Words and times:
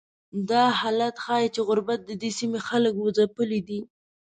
دا 0.49 0.63
حالت 0.79 1.15
ښیي 1.23 1.47
چې 1.55 1.61
غربت 1.67 1.99
ددې 2.09 2.29
سیمې 2.39 2.59
خلک 2.67 2.93
ځپلي 3.17 3.59
دي. 3.67 3.79